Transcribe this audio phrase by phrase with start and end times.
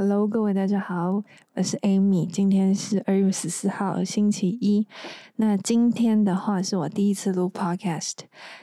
[0.00, 1.24] Hello，各位大家好，
[1.56, 4.86] 我是 Amy，今天是二月十四号星期一。
[5.34, 8.14] 那今天的话是我第一次录 Podcast，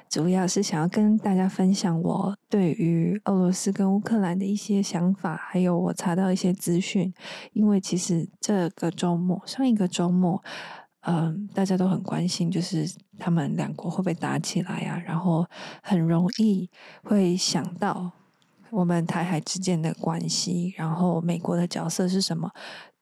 [0.09, 7.13] 主要是想要跟大家分享我对于俄罗斯跟乌克兰的一些想法，还有我查到一些资讯。
[7.51, 10.41] 因为其实这个周末，上一个周末，
[11.01, 12.89] 嗯、大家都很关心，就是
[13.19, 15.03] 他们两国会不会打起来啊？
[15.05, 15.45] 然后
[15.83, 16.69] 很容易
[17.03, 18.13] 会想到。
[18.75, 22.51] 我们台海之间的关系，然后美国的角色是什么？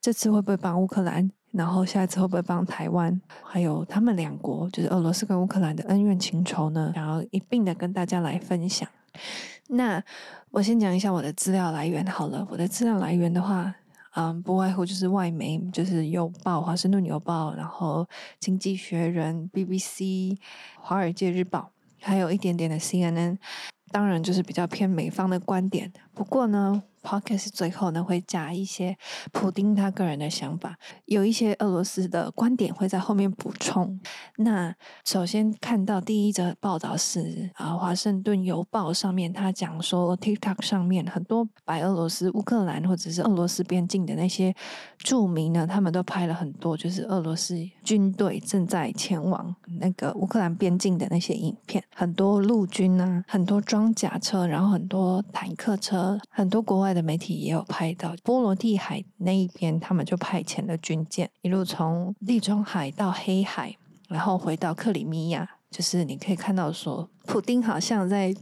[0.00, 1.28] 这次会不会帮乌克兰？
[1.50, 3.20] 然后下一次会不会帮台湾？
[3.42, 6.92] 还有他们两国，就是俄罗斯跟乌克兰的恩怨情仇呢？
[6.94, 8.88] 然后一并的跟大家来分享。
[9.68, 10.00] 那
[10.50, 12.46] 我先讲一下我的资料来源好了。
[12.50, 13.74] 我的资料来源的话，
[14.14, 18.06] 嗯，不外乎就是外媒，就是邮报、华盛顿邮报，然后
[18.38, 20.38] 经济学人、BBC、
[20.80, 21.70] 华尔街日报，
[22.00, 23.38] 还有一点点的 CNN。
[23.94, 25.92] 当然，就是比较偏美方的观点。
[26.12, 26.82] 不过呢。
[27.04, 28.96] Podcast 最后呢，会加一些
[29.30, 34.00] 普丁他个人的想法，有一些俄罗斯的观点会在后面补充。
[34.38, 34.74] 那
[35.04, 44.54] 首先看到第一则报道是啊，华盛顿邮报上面他讲说，TikTok 上面很多白俄罗斯、乌克兰或者是俄罗斯边境的那些
[44.96, 56.93] 著名呢，他们都拍了很多就是俄罗斯军队正在前往那个乌克兰边境的那些影片，很多陆军啊，很多装甲车，然后很多坦克车，很多国外。
[56.94, 63.76] 的媒体也有拍到波罗的海那一边，他们就派遣了军舰，一路从地中海到黑海，
[64.08, 68.34] 然后回到克里米亚，就是你可以看到说，普丁好像在。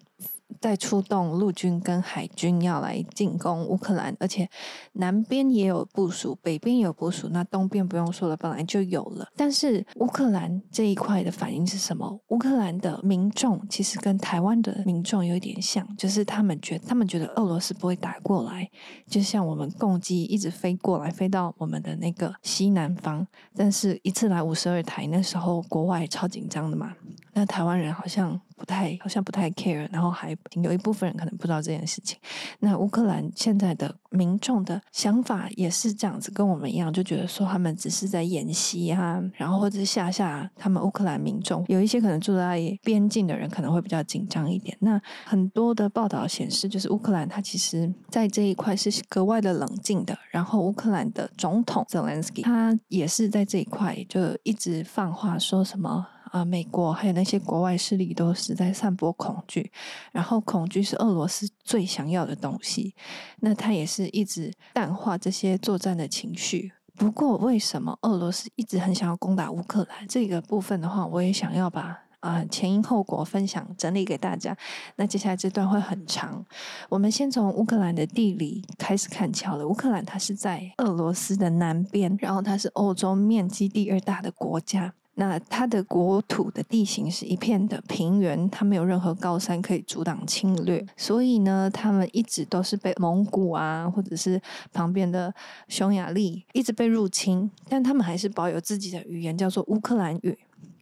[0.60, 4.48] 在出动陆军跟海军要来进攻乌克兰，而且
[4.94, 9.28] 南边也有部署，北边有部署，那东边不用说了，本来就有了。
[9.36, 12.20] 但是乌克兰这一块的反应是什么？
[12.28, 18.68] 乌克兰的民众其实跟台湾的民众有点像，就是他们觉得他们觉得俄罗斯不会打过来，
[19.06, 26.94] 就像我们共机一直飞过来，飞到我们的那个西南方，但是一次来五十二台，那时候国外超紧张的嘛，
[27.32, 28.40] 那台湾人好像。
[28.54, 32.16] 不太，好像不太 care，然后还有一部分人可能不知道这件事情。
[32.60, 41.64] 那乌克兰现在的民众的想法也是这样子，跟我们一样，就觉得说他们只是在演习啊，然后或者是吓吓他们乌克兰民众。
[41.66, 44.76] 有一些可能住在边境的人可能会比较紧张一点。
[44.78, 50.16] 那很多的报道显示，就是乌克兰他其实在这一块是格外的冷静的。
[50.30, 56.06] 然后乌克兰的总统泽连斯基他也是在这一块就一直放话说什么。
[56.32, 59.70] 啊，美国还有那些国外势力都是在散播恐惧，
[60.12, 62.94] 然后恐惧是俄罗斯最想要的东西。
[63.40, 66.72] 那他也是一直淡化这些作战的情绪。
[66.94, 70.08] 不过，为什么俄罗斯一直很想要攻打乌克兰？
[70.08, 74.56] 这个部分的话，我也想要把啊前因后果分享整理给大家。
[74.96, 76.42] 那接下来这段会很长，
[76.88, 79.68] 我们先从乌克兰的地理开始看起好了。
[79.68, 84.94] 乌克兰它是在俄罗斯的南边，然后它是欧洲面积第二大的国家。
[85.14, 94.40] 那它的国土的地形是一片的平原，它没有任何高山可以阻挡侵略，所以呢，他们一直都是被蒙古啊，或者是
[94.72, 95.34] 旁边的
[95.68, 100.38] 匈牙利一直被入侵，但他们还是保有自己的语言，叫做乌克兰语。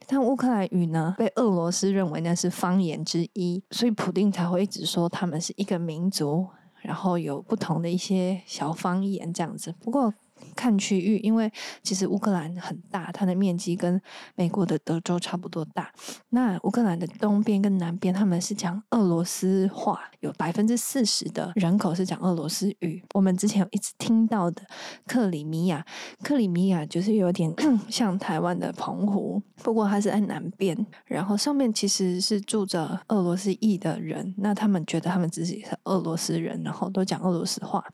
[0.06, 6.46] 但乌克兰语呢，被俄罗斯认为那是方言之一，所以普丁才会一直说他们是一个民族，
[6.82, 9.74] 然后有不同的一些小方言这样子。
[9.82, 10.14] 不过。
[10.54, 11.50] 看区域，因为
[11.82, 14.00] 其实乌克兰很大，它的面积跟
[14.34, 15.92] 美国的德州差不多大。
[16.30, 23.02] 那乌克兰的东边跟南边，他们是讲俄罗斯话，有百分之四十的人口是讲俄罗斯语。
[23.14, 24.62] 我们之前有一直听到的
[25.06, 25.84] 克里米亚，
[26.22, 27.52] 克里米亚就是有点
[27.88, 30.76] 像台湾的澎湖，不过它是在南边，
[31.06, 34.34] 然后上面其实是住着俄罗斯裔的人。
[34.38, 37.84] 那他们觉得他们自己是俄罗斯人，然后都讲俄罗斯话。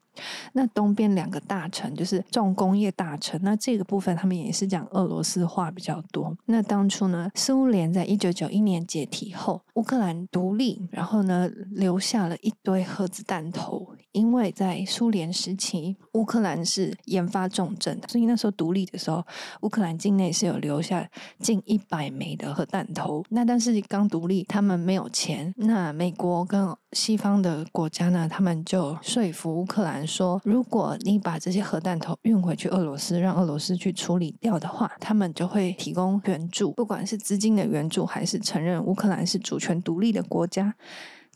[0.52, 6.36] 那东边两个大城就是重工业大城，那这个部分他们也是讲俄罗斯话比较多。
[6.46, 19.24] 那当初呢，苏联在一九九一年解体后，乌克兰独立，然后呢留下了一堆核子弹头，因为在苏联时期，乌克兰是研发重镇，所以那时候独立的时候，
[19.62, 21.08] 乌克兰境内是有留下
[21.40, 23.24] 近一百枚的核弹头。
[23.30, 30.05] 那但是刚独立，他们没有钱，那美国跟西方的国家呢，他们就说服乌克兰。
[30.06, 40.74] 说，如果你把这些核弹头运回去俄罗斯，让俄罗斯去处理掉的话，他们就会提供援助，不管是资金的援助，还是承认乌克兰是主权独立的国家。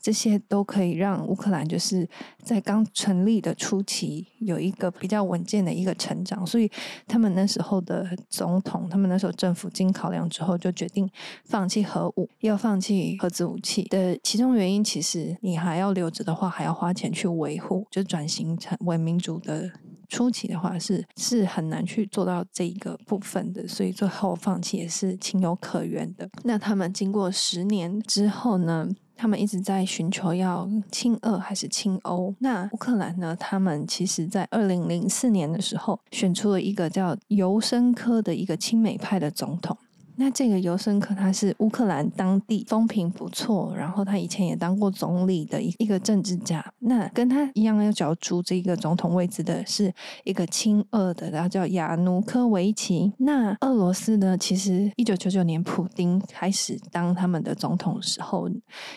[0.00, 2.08] 这些都可以让乌克兰就是
[2.42, 6.70] 在刚成立的初期有一个比较稳健的一个成长，所以
[7.06, 11.08] 他们那时候的总统，他们那时候政府经考量之后，就决定
[11.44, 19.70] 放弃核武，要放弃核子武器的其中原因，其实你还要留着的话，还要花钱去维护，就转型成为民主的。
[20.08, 26.28] 初期的话是是很难去做到这一个部分的，所以最后放弃也是情有可原的。
[26.42, 28.88] 那他们经过十年之后呢，
[29.20, 32.34] 他们一直在寻求要亲俄还是亲欧。
[32.38, 39.76] 那乌克兰呢，他们其实在二零零四年的时候选出了一个叫尤申科的一个亲美派的总统。
[40.20, 46.62] 那这个尤申科他是乌克兰当地风评不错，然后他以前也当过总理的一一个政治家。
[46.80, 49.90] 那跟他一样要角逐这个总统位置的是
[50.24, 53.10] 一个亲俄的，然后叫亚努科维奇。
[53.16, 58.46] 那俄罗斯呢，其实一九九九年普丁开始当他们的总统时候，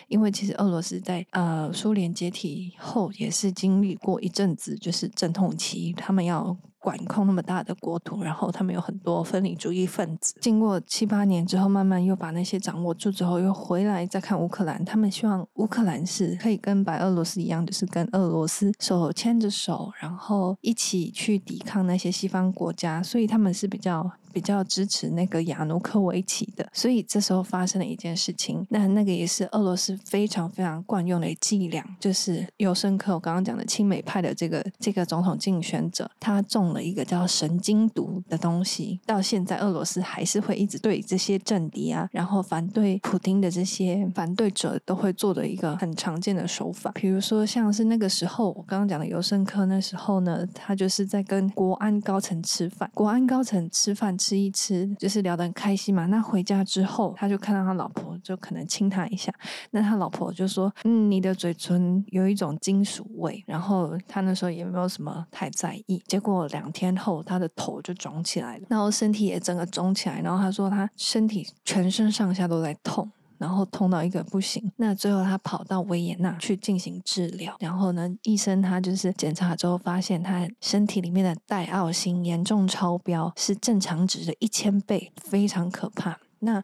[0.09, 6.57] 因为其实俄罗斯在呃苏联解体后也是经历过一阵子就是阵痛期，他们要。
[6.83, 10.35] 管控那么大的国土，然后他们有很多分离主义分子。
[10.41, 14.83] 经过七八年之后，慢慢又把那些掌握住之后，又回来再看乌克兰。
[14.83, 23.01] 他们希望乌克兰是可以跟白俄罗斯一样，就是跟俄罗斯手牵着手，然后一起去抵抗那些西方国家。
[23.01, 24.11] 所以他们是比较。
[24.33, 54.17] 比较支持那个亚努科维奇的，所以这时候发生了一件事情，那那个也是俄罗斯非常非常惯用的伎俩，就是尤申科我刚刚讲的亲美派的这个这个总统竞选者，他中了一个叫神经毒的东西，到现在俄罗斯还是会一直对这些政敌啊，然后反对普丁的这些反对者都会做的一个很常见的手法，比如说像是那个时候我刚刚讲的尤申科那时候呢，他就是在跟国安高层吃饭，国安高层吃饭。
[54.23, 56.05] 吃一吃，就是聊得很开心嘛。
[56.05, 59.33] 那回家之后，他就看到他老婆，就可能亲他一下。
[59.71, 66.01] 那他老婆就说：“嗯，你的嘴唇有一种金属味。”然后他那时候也没有什么太在意。
[66.07, 70.21] 结果两天后，他的头就肿起来了，然后身体也整个肿起来。
[70.21, 73.11] 然后他说他身体全身上下都在痛。
[73.43, 77.53] 然后痛到一个不行，那最后他跑到维也纳去进行治疗。
[77.59, 86.17] 然后呢，医生他就是检查之后发现他身体里面的带奥星严重超标，是正常值的一千倍，非常可怕。
[86.39, 86.63] 那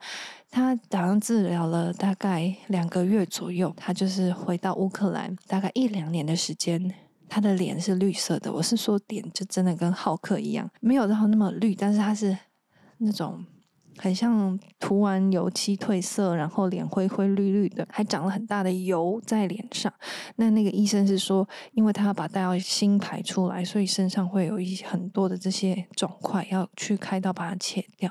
[0.49, 6.93] 他打上治疗了大概两个月左右，他就是回到乌克兰，大概一两年的时间，
[7.27, 8.53] 他的脸是绿色的。
[8.53, 12.37] 我是说脸就真的跟浩克一样，没有到那么绿，但是他是
[12.99, 13.45] 那种。
[14.01, 19.93] 很像涂完油漆褪色，然后脸灰灰绿绿的，还长了很大的油在脸上。
[20.37, 28.09] 那那个医生是说，因为他要把戴奥辛排出来，所以身上会有一些很多的这些肿块，要去开刀把它切掉。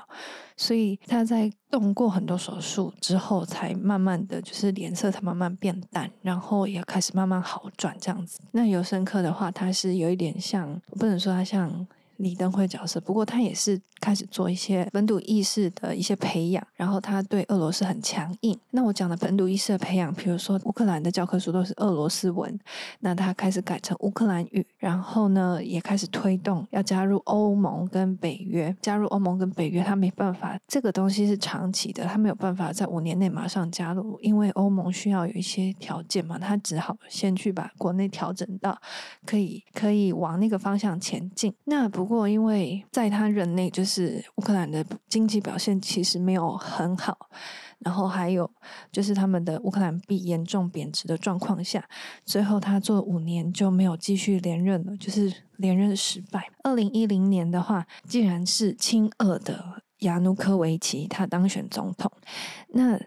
[0.55, 8.39] 所以他在动过很多手术之后，才慢慢的就是脸色才慢慢变淡，然后也开始慢慢好转这样子。
[8.51, 11.87] 那尤申科的话，他是有一点像，不能说他像。
[12.19, 18.59] 李登辉角色，不过他也是开始做一些本土意识的一些培养，然后他对俄罗斯很强硬。
[18.71, 22.59] 那我讲的本土意识的培养，比如说乌克兰的教科书都是俄罗斯文，
[22.99, 28.75] 那他开始改成乌克兰语，然后呢也开始推动要加入欧盟跟北约。
[28.81, 38.77] 加入欧盟跟北约，他没办法，这个东西是长期的，他没有办法在五年内马上加入，因为欧盟需要有一些条件嘛，他只好先去把国内调整到
[39.25, 41.53] 可以可以往那个方向前进。
[41.63, 42.08] 那不。
[42.09, 47.29] 不过，因为在他任内，就是乌克兰的经济表现其实没有很好，
[47.77, 48.49] 然后还有
[48.91, 51.87] 就是他们的乌克兰币严重贬值的状况下，
[52.25, 56.49] 最后他做五年就没有继续连任了，就是连任失败。
[56.63, 62.11] 二零一零年的话，既然是亲俄的亚努科维奇他当选总统，
[62.69, 62.99] 那。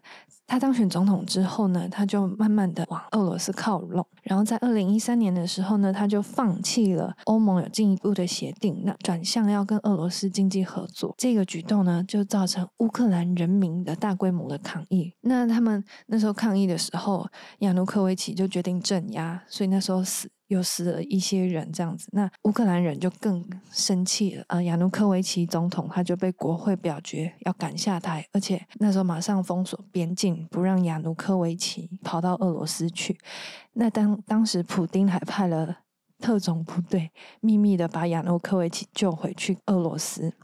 [0.52, 4.06] 他当选总统之后呢，他就慢慢的往俄罗斯靠拢。
[4.22, 11.14] 然后在二零一三年的时候呢，他就放弃了欧盟有进一步的协定，那转向要跟俄罗斯经济合作。
[11.16, 15.14] 这个举动呢，就造成乌克兰人民的大规模的抗议。
[15.22, 17.26] 那他们那时候抗议的时候，
[17.60, 20.28] 亚努科维奇就决定镇压，所以那时候死。
[20.52, 24.44] 又死了一些人，这样子，那乌克兰人就更生气了。
[24.48, 33.18] 呃，亚努科维奇总统他就被国会表决要赶下台，而且那时候马上封锁边境，不让亚努科维奇跑到俄罗斯去。
[33.72, 35.78] 那当当时普丁还派了
[36.18, 40.34] 特种部队，秘密的把亚努科维奇救回去俄罗斯。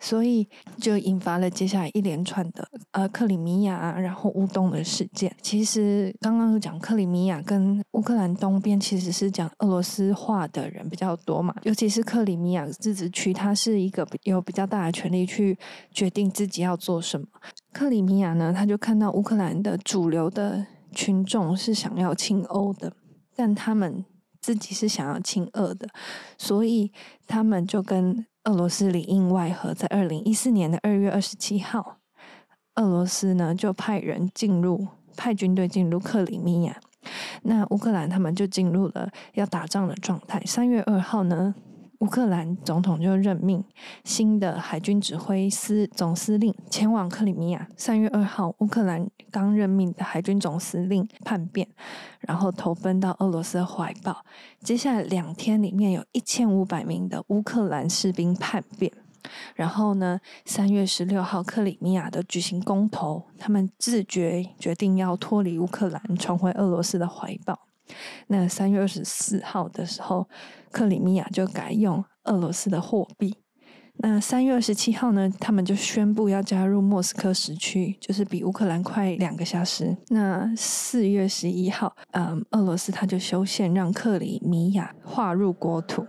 [0.00, 5.34] 所以就引发了接下来一连串的呃克里米亚，然后乌东的事件。
[5.42, 15.58] 其实刚刚有讲克里米亚跟乌克兰东边其实是讲俄罗斯话的人比较多嘛，尤其是克里米亚自治区，它是一个有比较大的权力去
[15.90, 17.26] 决定自己要做什么。
[17.72, 22.92] 克里米亚呢，他就看到乌克兰的主流的群众是想要亲欧的，
[23.34, 24.04] 但他们
[24.48, 25.86] 自己是想要亲俄的，
[26.38, 26.90] 所以
[27.26, 31.98] 他们就跟俄罗斯里应外合，在二零一四年的二月二十七号，
[32.76, 36.80] 俄罗斯呢就派人进入，派军队进入克里米亚，
[37.42, 40.42] 那乌克兰他们就进入了要打仗的状态。
[40.46, 41.54] 三月二号呢，
[42.00, 43.64] 乌克兰总统就任命
[44.04, 47.68] 新的海军指挥司总司令前往克里米亚。
[47.76, 51.66] 三月二号，乌克兰刚任命的海军总司令叛变，
[52.20, 54.24] 然后投奔到俄罗斯的怀抱。
[54.60, 58.92] 接下来两天里面，有一千五百名的乌克兰士兵叛变。
[59.56, 67.67] 然后呢，三月十六号，克里米亚的举行公投，他们自觉决定要脱离乌克兰，重回俄罗斯的怀抱。
[68.28, 70.28] 那三月二十四号的时候，
[70.70, 73.36] 克里米亚就改用俄罗斯的货币。
[74.00, 79.96] 那三月二十七号呢，他们就宣布要加入莫斯科时区，就是比乌克兰快两个小时。
[80.10, 86.06] 那四月十一号，嗯，俄罗斯他就修宪，让克里米亚划入国土。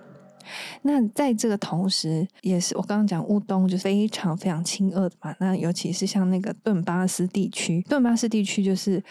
[0.83, 5.35] 那在这个同时，也是我刚刚讲乌东就是非常非常亲俄的嘛。
[5.39, 9.03] 那尤其是像那个顿巴斯地区，顿巴斯地区就是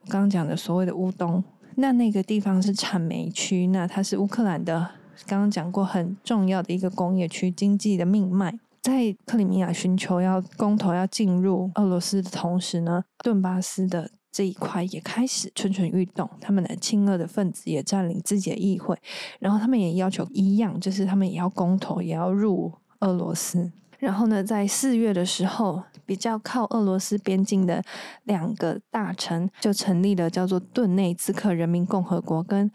[0.00, 1.44] 我刚刚讲的所谓的乌东。
[1.76, 4.90] 那那个地方是产煤区，那它是乌克兰的，
[5.26, 8.58] 刚刚讲过很重要的一个工业区，经济的命脉。
[8.82, 18.98] 在克里米亚寻求要公投要进入俄罗斯的同时呢，顿巴斯的这一块也开始蠢蠢欲动，他们的亲俄的分子也占领自己的议会，
[19.38, 23.70] 然后他们也要求一样，就是他们也要公投，也要入俄罗斯。
[23.98, 27.82] 然后呢，在四月的时候，比较靠俄罗斯边境的
[28.24, 32.70] 两个大城就成立了叫做顿内茨克人民共和国跟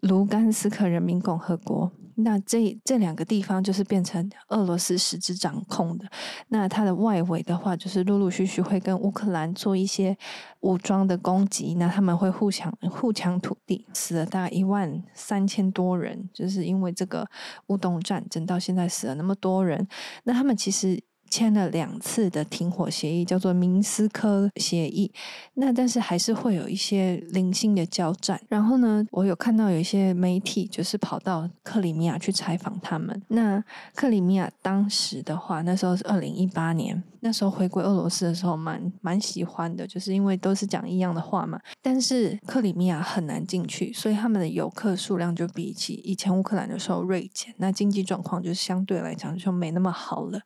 [0.00, 1.92] 卢甘斯克人民共和国。
[2.16, 6.04] 那这这两个地方就是变成俄罗斯实质掌控的。
[6.48, 10.18] 那它的外围的话，就是陆陆续续会跟乌克兰做一些
[10.62, 11.74] 武装的攻击。
[11.76, 17.24] 那他们会互相互抢土地，死了大概一万三千多人，就是因为这个
[17.68, 19.86] 乌东战争到现在死了那么多人。
[20.24, 21.00] 那他们其实。
[21.30, 25.10] 签了两次的停火协议，叫做明斯科协议。
[25.54, 28.40] 那但是还是会有一些零星的交战。
[28.48, 33.22] 然后呢，我有看到有一些媒体就是跑到克里米亚去采访他们。
[33.28, 33.62] 那
[33.94, 41.60] 克里米亚当时的话，那时候是二零一八年，那时候回归俄罗斯的时候蛮，蛮蛮喜欢的，就是因为都是讲一样的话嘛。
[41.80, 47.54] 但是克里米亚很难进去，所以他们的游客数量就比起以前乌克兰的时候锐减。
[47.58, 50.40] 那经济状况就相对来讲就没那么好了，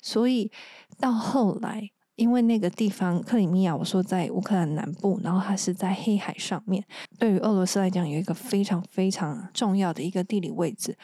[0.00, 0.27] 所以。
[0.28, 0.52] 所以
[1.00, 6.84] 到后来，因为那个地方克里米亚，我说在乌克兰南部，然后它是在黑海上面，
[7.18, 10.98] 对于俄罗斯来讲有一个非常非常重要的一个地理位置，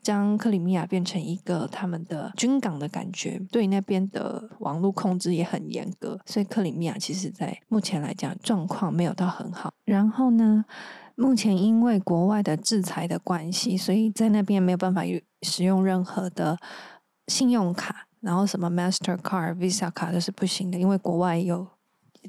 [0.00, 9.74] 将克里米亚变成一个他们的军港的感觉，对那边的网络控制也很严格，所以克里米亚其实在目前来讲状况没有到很好。
[9.84, 10.64] 然后呢，
[11.16, 15.02] 目前因为国外的制裁的关系，所以在那边没有办法
[15.42, 16.56] 使用任何的
[17.26, 18.06] 信用卡。
[18.20, 21.66] 然后什么 Mastercard、Visa 卡都是不行的，因为国外有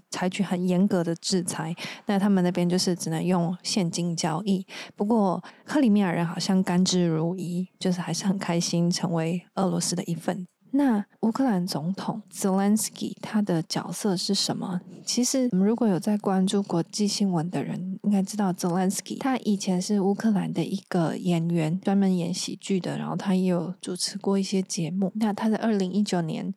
[0.10, 1.76] 采取很严格的制裁。
[2.06, 4.66] 那他们那边就是只能用现金交易。
[4.96, 10.48] 不过克里米亚人好像甘之如饴，就是还是很开心成为俄罗斯的一份。
[10.72, 14.82] 那乌克兰总统 Zelensky 他的角色是什么？
[15.06, 25.12] 其实，我们如果有在关注国际新闻的人，应该知道 Zelensky 他以前是乌克兰的一个演员，专门演喜剧的，然后他也有主持过一些节目。
[25.16, 26.54] 那他在二零一九年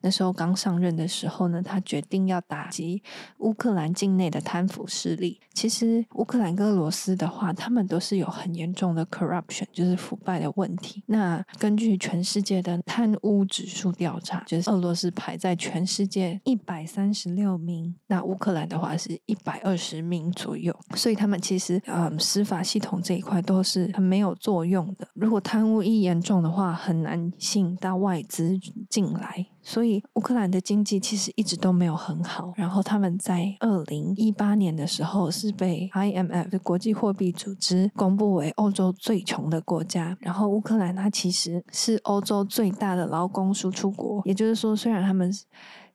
[0.00, 3.02] 那时候刚上任的时候呢，他决定要打击
[3.38, 5.40] 乌克兰境内的贪腐势力。
[5.52, 11.02] 其实，乌克兰跟俄罗斯的话，他们都是有很严重的 corruption，就是腐败的问题。
[11.06, 25.08] 那根据全世界的贪污指数调查，就是俄罗斯排在全世界一百三十六名，那乌克兰的话是一百二十名左右，所以他们其实嗯司法系统这一块都是很没有作用的。
[25.14, 28.56] 如果贪污一严重的话，很难吸引到外资
[28.88, 29.46] 进来。
[29.68, 32.54] 所以乌克兰的经济其实一直都没有很好。
[32.56, 40.16] 然后他们在二零一八年的时候是被 IMF 的国际货币组织公布为欧洲最穷的国家。
[40.20, 45.30] 然后乌克兰它其实是欧洲最大的劳工输出国，也就是说，虽然他们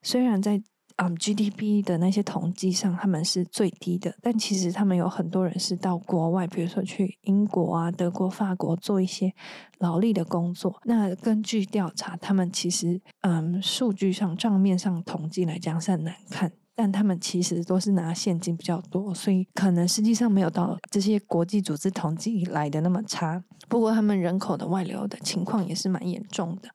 [0.03, 0.62] 虽然在
[0.98, 9.34] 嗯 GDP 的那些统计上他们是最低的，但其实他们有很多人是到国外，比如说去英国啊、德国、法国做一些
[9.80, 10.80] 劳力的工作。
[10.86, 23.44] 那根据调查，他们其实嗯数据上账面上统计来讲是很难看，但他们其实都是拿现金比较多，所以可能实际上没有到这些国际组织统计来的那么差。
[23.68, 26.70] 不过他们人口的外流的情况也是蛮严重的。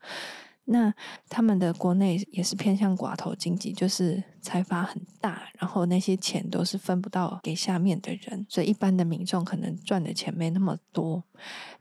[0.71, 0.93] 那
[1.29, 11.23] 他们的国内也是偏向寡头经济，就是财阀很大，然后那些钱都是分不到给下面的人，所以一般的民众可能赚的钱没那么多。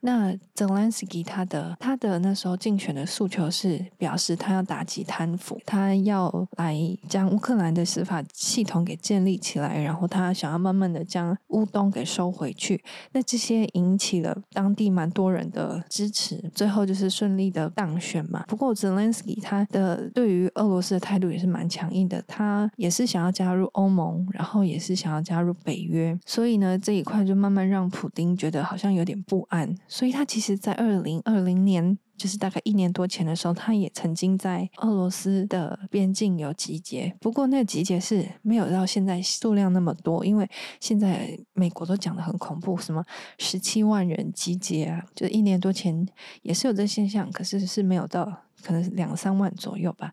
[0.02, 12.84] 那泽连斯基他的他的那时候竞选的诉求是表示他要打击贪腐，他要来将乌克兰的司法系统给建立起来，然后他想要慢慢的将乌东给收回去。
[13.14, 18.44] 那这些引起了当地蛮多人的支持，最后就是顺利的当选嘛。
[18.48, 29.76] 不过泽连斯基他的对于俄罗斯的态度也是蛮强硬的，他也是想要加入欧盟，然后也是想要加入北约，所以呢这一块就慢慢让普丁觉得好像有点不安。
[29.88, 37.16] 所以他其实，在二零二零年，就是大概一年多前的时候，他也曾经在俄罗斯的边境有集结。
[37.22, 43.06] 不过，那个集结是没有到现在数量那么多，因为现在美国都讲得很恐怖，什么
[43.38, 46.08] 十七万人集结啊，就一年多前
[46.42, 48.26] 也是有这现象，可是是没有到，
[48.64, 50.12] 可能两三万左右吧。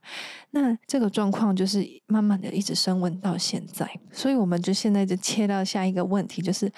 [0.50, 6.70] 那这个状况就是慢慢的一直升温到现在，所以我们就现在就切到下一个问题，就是。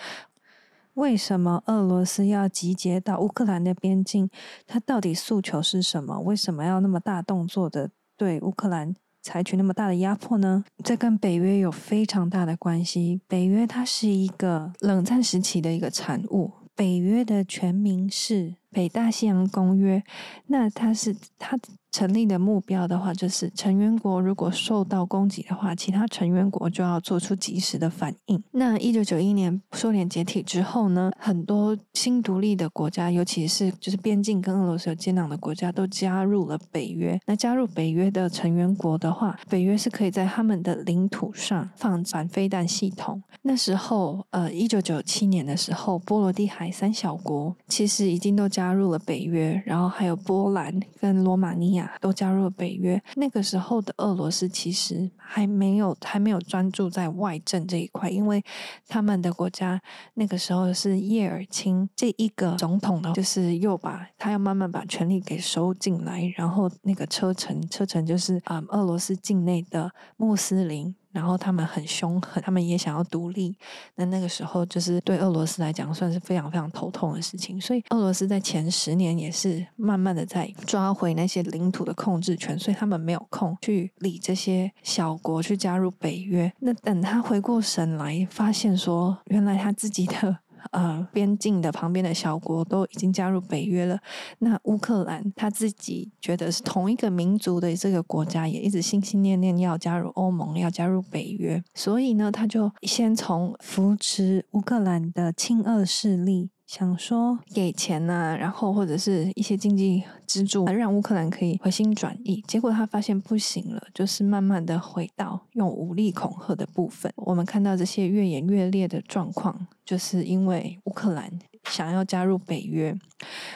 [0.97, 4.31] 为什么俄罗斯要集结到乌克兰的边境？
[4.67, 6.21] 他到底诉求是什么？
[6.21, 10.65] 为什么要那么大动作的对乌克兰采取那么大的压迫呢？
[10.83, 13.21] 这跟北约有非常大的关系。
[13.29, 16.51] 北约它是一个冷战时期的一个产物。
[16.75, 20.03] 北约的全名是北大西洋公约。
[20.47, 21.59] 那它是它。
[21.97, 28.45] 成立的目标的话，就是成员国如果受到攻击的话，其他成员国就要做出及时的反应。
[28.51, 37.19] 那一九九一年苏联解体之后呢，很多新独立的国家，尤其是就是边境跟俄罗斯有接壤的国家，都加入了北约。
[37.25, 43.23] 那加入北约的成员国的话，北约是可以在他们的领土上放反飞弹系统。
[43.41, 51.86] 那时候，呃，一九九七年的时候，波罗的海三小国其实已经都加入了北约，然后还有波兰跟罗马尼亚。
[52.01, 53.03] 都加入了北约。
[53.17, 58.43] 那个时候的俄罗斯其实还没有还没有专注在外政这一块，因为
[58.89, 59.81] 他们的国家
[60.15, 70.95] 那个时候是叶尔钦这一个总统呢，就是又把他要慢慢把权力给收进来，然后那个车臣车臣就是啊、俄罗斯境内的穆斯林。
[71.17, 73.57] 然后他们很凶狠，他们也想要独立。
[73.95, 77.59] 那那个时候就是对俄罗斯来讲算是非常非常头痛的事情。
[77.59, 86.53] 所以俄罗斯在前十年也是慢慢的在抓回那些领土的控制权，所以他们没有空去理这些小国去加入北约。
[86.61, 90.39] 那等他回过神来，发现说原来他自己的。
[90.73, 93.99] 呃，边境的旁边的小国都已经加入北约了。
[94.39, 101.63] 那乌克兰他自己觉得是同一个民族的这个国家，也一直心心念念要加入欧盟，要加入北约。
[101.75, 106.51] 所以呢，他就先从扶持乌克兰的亲俄势力。
[106.67, 112.43] 想说给钱呐、啊，然后或者是一些经济资助，让乌克兰可以回心转意。
[112.47, 117.13] 结果他发现不行了，就是慢慢的回到用武力恐吓的部分。
[117.17, 121.31] 我们看到这些越演越烈的状况，就是因为乌克兰
[121.71, 122.93] 想要加入北约，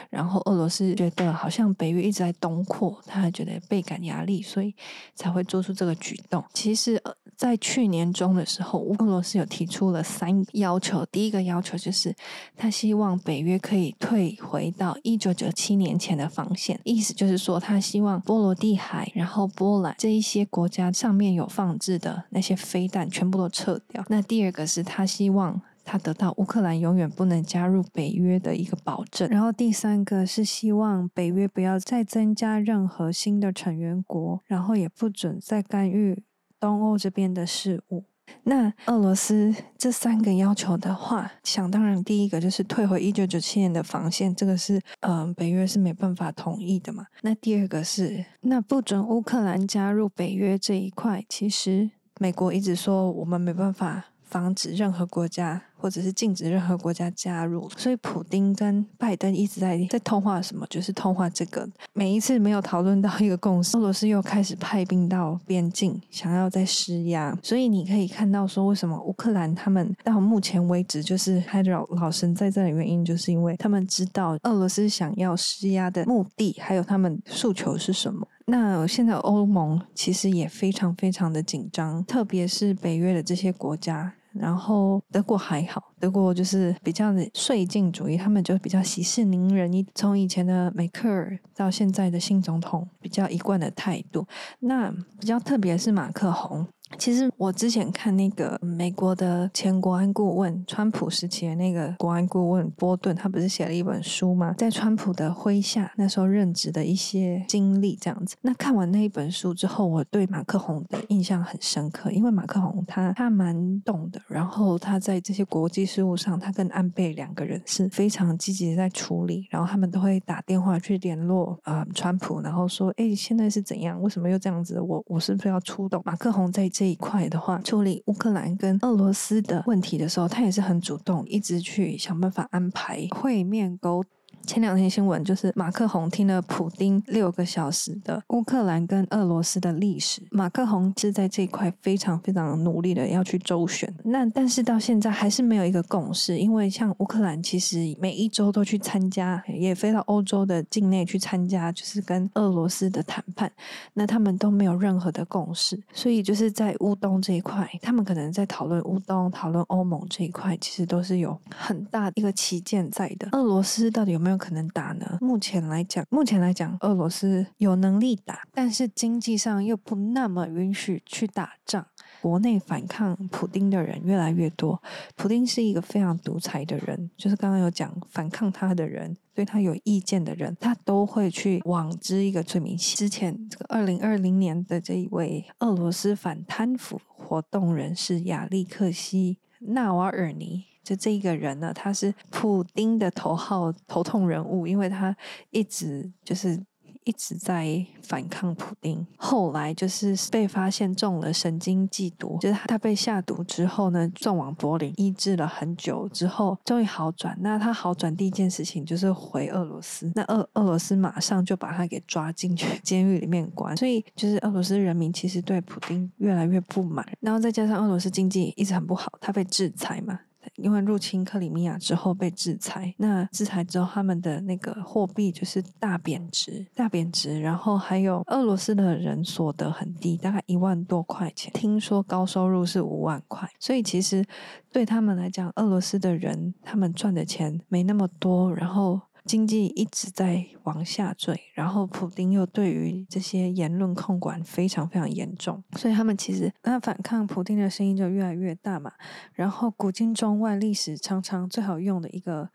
[0.09, 4.73] 然后俄罗斯觉得好像北约一直在东扩，他还觉得倍感压力，所以
[5.17, 6.45] 才会做出这个举动。
[6.55, 7.03] 其实。
[7.41, 11.07] 在去年中的时候，乌俄罗斯有提出了三要求。
[11.07, 12.15] 第一个要求就是，
[12.55, 24.05] 他希望北约可以退回到一九九七年前的防线，意思就是说，他希望波罗的海，然后波兰这一些国家上面有放置的那些飞弹全部都撤掉。
[24.09, 29.27] 那第二个是他希望他得到乌克兰永远不能加入北约的一个保证。
[29.31, 36.23] 然后第三个是希望北约不要再增加任何新的成员国，然后也不准再干预。
[36.61, 38.05] 东欧这边的事物，
[38.45, 47.07] 那俄罗斯这三个要求的话，想当然，第一个就是退回一九九七年的防线，这个是嗯、北约是没办法同意的嘛。
[47.23, 54.10] 那第二个是，那不准乌克兰加入北约这一块，其实美国一直说我们没办法。
[54.31, 61.69] 防止任何国家，或者是禁止任何国家加入，所以普丁跟拜登一直在在通话什么，就是通话这个。
[61.93, 67.37] 每一次没有讨论到一个共识，俄罗斯又开始派兵到边境，想要再施压。
[67.43, 78.27] 所以你可以看到说，为什么乌克兰他们到目前为止就是还老老神在这的原因，就是因为他们知道俄罗斯想要施压的目的，还有他们诉求是什么。
[78.47, 84.13] 那现在欧盟其实也非常非常的紧张，特别是北约的这些国家。
[84.33, 89.73] 然后德国还好，德国就是比较的绥靖主义，他们就比较息事宁人。
[89.73, 94.27] 一从以前的梅克尔到现在的新总统，比较一贯的态度。
[94.61, 96.67] 那比较特别是马克宏，
[96.99, 104.55] 其实我之前看那个美国的前国安顾问，川普时期的那个国安顾问波顿，他不是写了一本书吗？
[104.59, 108.37] 在川普的麾下，那时候任职的一些经历这样子。
[108.43, 124.03] 那看完那一本书之后，我对马克宏的印象很深刻，因为马克宏他他蛮懂的，然后他在这些国际事务上，他跟安倍两个人是非常积极的在处理，然后他们都会打电话去联络啊、川普，然后说，哎，现在是怎样？
[124.03, 124.81] 为什么又这样子？
[124.81, 126.03] 我我是不是要出动？
[126.05, 126.69] 马克宏在。
[126.81, 134.03] 这一块的话，处理乌克兰跟俄罗斯的问题的时候，他也是很主动，一直去想办法安排会面沟。
[134.47, 140.21] 前两天新闻就是马克宏听了普丁六个小时的乌克兰跟俄罗斯的历史。
[140.31, 143.93] 马克宏是在这一块非常非常努力的要去周旋。
[144.05, 153.51] 那但是到现在还是没有一个共识，因为像乌克兰其实每一周都去参加，也飞到欧洲的境内去参加，就是跟俄罗斯的谈判。
[153.95, 163.29] 那他们都没有任何的共识，所以就是在乌东这一块，他们可能在讨论乌东、讨论欧盟这一块，其实都是有很大一个旗舰在的。
[163.33, 164.30] 俄罗斯到底有没有？
[164.31, 165.19] 有可能打呢？
[165.21, 171.87] 目前来讲，目前来讲，俄罗斯有能力打，但是经济上又不那么允许去打仗。
[172.23, 174.83] 国内反抗普丁的人越来越多。
[175.17, 182.77] 普丁是一个非常独裁的人，就是刚刚有讲反抗他的人，对他有意见的人，他都会去网织一个罪名。
[182.77, 190.70] 之前这个二零二零年的这一位俄罗斯反贪腐活动人士亚历克西纳瓦尔尼。
[190.83, 195.17] 就这一个人呢，他是普丁的头号头痛人物，因为他
[195.51, 196.61] 一直就是
[197.05, 199.07] 一直在反抗普丁。
[199.17, 207.37] 后来就是被发现中了神经剂毒，就是他被下毒之后呢，送往柏林医治了很久之后，终于好转。
[207.41, 213.77] 那他好转第一件事情就是回俄罗斯，那俄俄罗斯马上就把他给抓进去监狱里面关。
[213.77, 220.21] 所以就是俄罗斯人民其实对普丁越来越不满，然后再加上俄罗斯经济一直很不好，他被制裁嘛。
[220.57, 227.41] 因为入侵克里米亚之后被制裁，那制裁之后他们的那个货币就是大贬值，大贬值。
[227.41, 234.25] 然后还有俄罗斯的人所得很低，大概一万多块钱，听说高收入是五万块，所以其实
[234.73, 239.01] 对他们来讲，俄罗斯的人他们赚的钱没那么多，然后。
[239.31, 248.91] 经济一直在往下坠，然后普丁又对于这些言论控管非常非常严重，所以他们其实那反抗普丁的声音就越来越大嘛。
[249.33, 252.51] 然后古今中外历史常常最好用的一个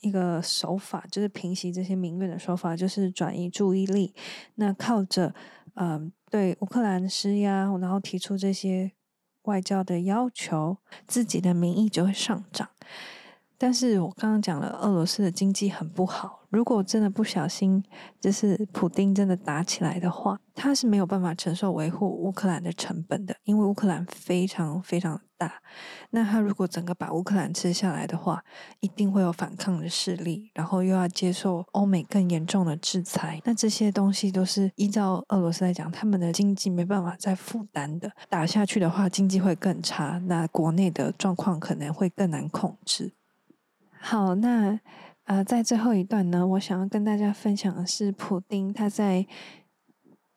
[0.00, 4.14] 一个手法，就是平息这些民怨的手法，就是转移注意力。
[4.54, 5.34] 那靠着
[5.74, 8.92] 嗯、呃、对乌克兰施压，然后提出这些
[9.42, 12.70] 外交的要求，自己的民意就会上涨。
[13.58, 16.36] 但是我刚刚讲了，俄罗斯的经济很不好。
[16.48, 17.84] 如果真的不小心，
[18.18, 25.60] 就是普丁真的打起来的话，他是没有办法承受维护乌克兰的成本的，因为乌克兰非常非常大。
[26.08, 28.42] 那他如果整个把乌克兰吃下来的话，
[28.80, 33.38] 一定会有反抗的势力，然后又要接受欧美更严重的制裁。
[33.44, 38.10] 那这些东西都是依照俄罗斯来讲，他们的经济没办法再负担的。
[38.30, 43.12] 打下去的话，经济会更差，那国内的状况可能会更难控制。
[44.00, 44.80] 好，那
[45.24, 49.26] 呃，在最后一段呢，我想要跟大家分享的是，普丁他在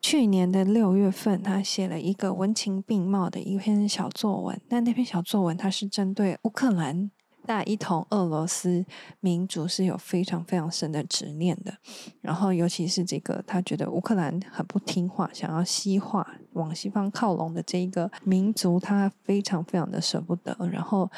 [0.00, 4.60] 去年的六月份，他写了一个文情并茂的一篇小作文。
[4.68, 7.10] 那那篇小作文，他是针对乌克兰。
[7.44, 8.86] 大一统俄罗斯
[9.18, 11.74] 民族是有非常非常深的执念的，
[12.20, 20.56] 然后尤其是这个他觉得乌克兰很不听话，想要西化，往西方靠拢的这一个民族，他非常非常的舍不得。
[20.70, 21.10] 然后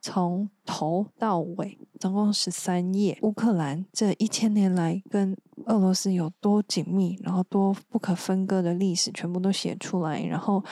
[0.00, 10.62] 从头到尾，总共十三页，乌克兰这一千年来跟俄罗斯有多紧密，然后多不可分割的历史，全部都写出来，然后。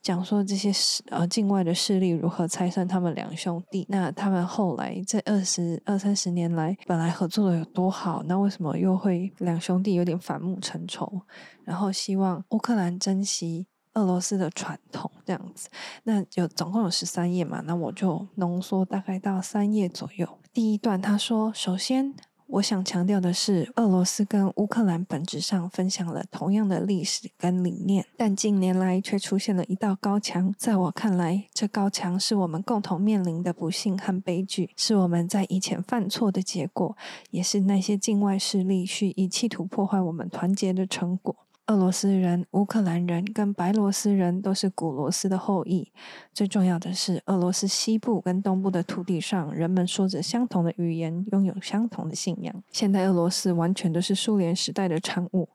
[0.00, 11.20] 讲说这些势呃境外的势力如何拆散他们两兄弟，那他们后来这二十二三十年来本来合作的有多好，那为什么又会两兄弟有点反目成仇？
[11.68, 15.68] 然后希望乌克兰珍惜俄罗斯的传统这样子，
[16.04, 20.26] 那就总共有十三页嘛，那我就浓缩大概到三页左右。
[20.54, 22.14] 第一段他说，首先。
[22.52, 30.54] 我想强调的是，俄罗斯跟乌克兰本质上分享了同样的历史跟理念，但近年来却出现了一道高墙。
[30.56, 36.96] 在我看来，这高墙是我们共同面临的不幸和悲剧，是我们在以前犯错的结果，
[37.30, 41.36] 也是那些境外势力蓄意企图破坏我们团结的成果。
[41.68, 45.92] 俄罗斯人、乌克兰人跟白罗斯人都是古罗斯的后裔。
[46.32, 52.64] 最重要的是，俄罗斯西部跟东部的土地上，人们说着相同的语言，拥有相同的信仰。
[52.72, 55.46] 现代俄罗斯完全都是苏联时代的产物。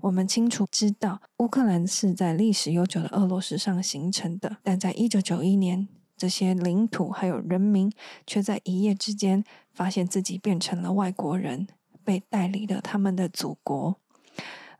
[0.00, 7.90] 我们清楚知道，乌克兰是在历史悠久的俄罗斯上形成的，但在一九九一年，这些领土还有人民，
[8.26, 11.66] 却在一夜之间发现自己变成了外国人，
[12.04, 13.96] 被带离了他们的祖国。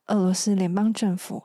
[0.07, 1.45] 俄罗斯联邦政府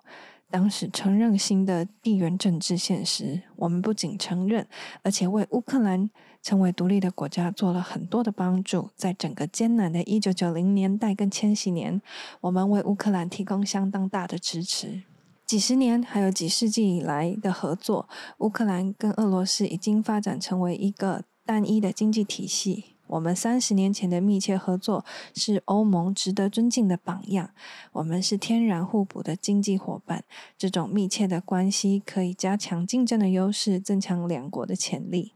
[0.52, 3.44] 当时承认新的地缘政治现实。
[3.56, 4.68] 我们不仅承认，
[5.04, 6.10] 而且为乌克兰
[6.42, 8.90] 成为独立的国家做了很多的帮助。
[8.96, 12.02] 在整个艰难的一九九零年代跟千禧年，
[12.42, 15.04] 我们为乌克兰提供相当大的支持。
[15.46, 22.96] 几十年还有几世纪以来的合作，乌克兰跟俄罗斯已经发展成为一个单一的经济体系。
[23.10, 25.04] 我们三十年前的密切合作
[25.36, 27.52] 是欧盟值得尊敬的榜样。
[27.92, 30.24] 我们是天然互补的经济伙伴，
[30.58, 35.34] 这种密切的关系可以加强竞争的优势，增强两国的潜力。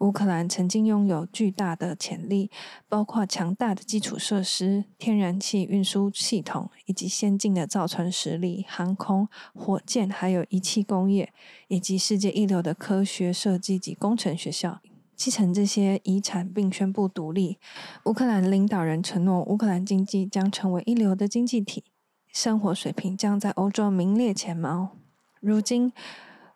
[0.00, 2.50] 乌克兰曾经拥有巨大的潜力，
[2.86, 11.32] 包括强大的基础设施、天然气运输系统以及先进的造船实力、航空、火箭，还有仪器工业，
[11.68, 14.80] 以及世界一流的科学设计及工程学校。
[15.16, 17.58] 继承这些遗产并宣布独立，
[18.04, 21.82] 乌克兰领导人承诺，乌克兰经济将成为一流的经济体，
[22.30, 24.90] 生活水平将在欧洲名列前茅。
[25.40, 25.92] 如今，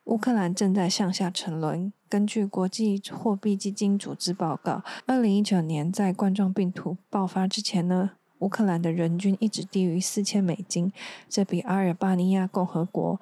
[0.04, 1.92] 乌克兰正在向下沉沦。
[2.08, 10.92] 根据国际货币基金组织报告，二零一九年在冠状病毒爆发之前呢，乌克兰的人均一直低于四千美金，
[11.28, 13.20] 这比阿尔巴尼亚共和国。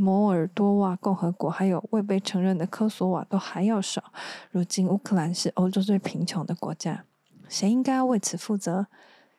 [0.00, 4.02] 摩尔多瓦共和国还有未被承认的科索瓦都还要少。
[4.50, 7.04] 如今，乌克兰是欧洲最贫穷的国家，
[7.50, 8.86] 谁应该为此负责？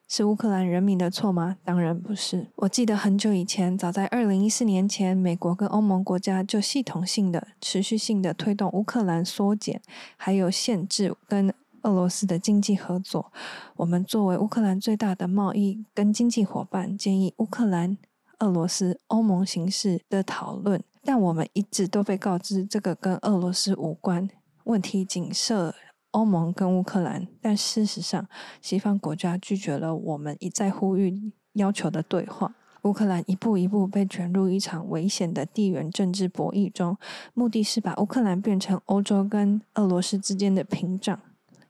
[0.07, 1.57] 是乌克兰人民的错吗？
[1.63, 2.47] 当然不是。
[2.57, 9.81] 我记得很久以前，早在二零一四年前，美国跟欧盟国家就系统性的、持续性的推动乌克兰缩减，
[10.17, 11.51] 还有限制跟
[11.83, 13.31] 俄罗斯的经济合作。
[13.77, 17.97] 我们作为乌克兰最大的贸易跟经济伙伴，建议乌克兰。
[18.41, 24.29] 俄罗斯、欧盟形势的讨论，但我们一直都被告知这个跟俄罗斯无关，
[24.65, 25.73] 问题仅涉
[26.11, 27.27] 欧盟跟乌克兰。
[27.39, 28.27] 但事实上，
[28.59, 32.55] 西方国家拒绝了我们一再呼吁要求的对话。
[32.83, 36.97] 乌克兰一步一步被卷入一场危险的地缘政治博弈中，
[37.35, 41.19] 目的是把乌克兰变成欧洲跟俄罗斯之间的屏障，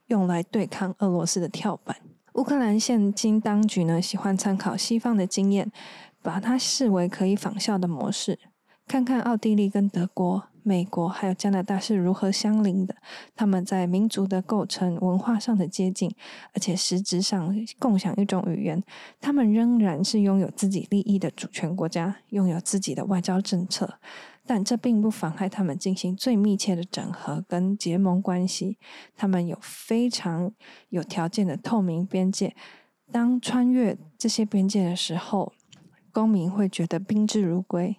[0.06, 1.98] 用来对抗俄罗斯的跳板。
[2.32, 5.70] 乌克兰现今当局呢，喜欢参考西方的经验。
[6.22, 8.38] 把它视为可以仿效的模式，
[8.86, 12.94] 看看奥地利跟德国、美国还有加拿大是如何相邻的。
[13.34, 16.14] 他们在民族的构成、文化上的接近，
[16.54, 18.82] 而且实质上共享一种语言。
[19.20, 23.98] 他们仍然是拥有自己利益的主权国家，拥有自己的外交政策，
[24.46, 28.78] 但这并不妨碍他们进行最密切的整合跟结盟关系。
[29.16, 30.52] 他们有非常
[30.90, 32.54] 有条件的透明边界，
[33.10, 35.52] 当穿越这些边界的时候，
[36.12, 37.96] 公民会觉得宾至如归。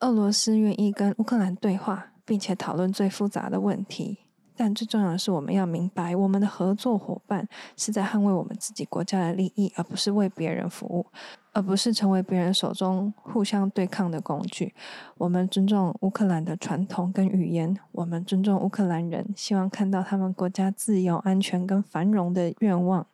[0.00, 4.18] 俄罗斯愿意跟乌克兰对话，并且讨论最复杂的问题。
[4.54, 11.06] 但最重要的是，我们要明白，我们的合作伙伴是在捍卫我们自己国家的利益，而不是为别人服务，
[11.52, 14.74] 而不是成为别人手中互相对抗的工具。
[15.16, 23.06] 我们尊重乌克兰的传统跟语言，我们尊重乌克兰人希望看到他们国家自由、安全跟繁荣的愿望。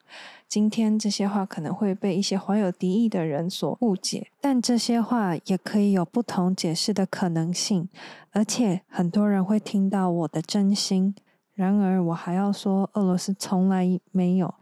[0.46, 7.88] 今天这些话可能会被一些怀有敌意的人所误解，但这些话也可以有不同解释的可能性，
[8.30, 11.14] 而且很多人会听到我的真心。
[11.54, 14.54] 然而，我还要说，俄罗斯从来没有，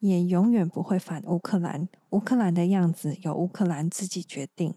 [0.00, 1.88] 也永远不会反乌克兰。
[2.14, 4.76] 乌克兰的样子由乌克兰自己决定。